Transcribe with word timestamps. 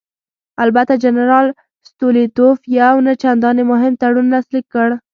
البته 0.63 0.93
جنرال 1.03 1.47
ستولیتوف 1.89 2.57
یو 2.79 2.95
نه 3.05 3.13
چندانې 3.23 3.63
مهم 3.71 3.93
تړون 4.01 4.25
لاسلیک 4.33 4.65
کړ. 4.73 4.87